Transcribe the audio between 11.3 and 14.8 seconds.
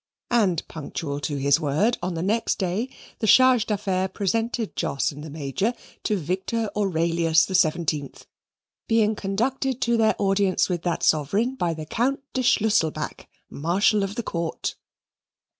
by the Count de Schlusselback, Marshal of the Court.